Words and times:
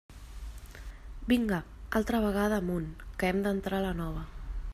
Vinga, 1.33 1.59
altra 2.01 2.23
vegada 2.25 2.61
amunt, 2.65 2.89
que 3.19 3.31
hem 3.31 3.45
d'entrar 3.45 3.85
la 3.89 3.95
nova. 4.05 4.27